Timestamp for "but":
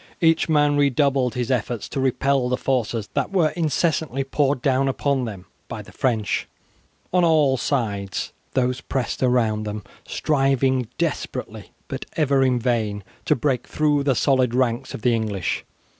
11.87-12.07